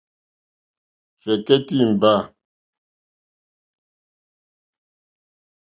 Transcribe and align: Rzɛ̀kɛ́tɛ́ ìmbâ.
Rzɛ̀kɛ́tɛ́ 1.25 1.77
ìmbâ. 1.85 2.13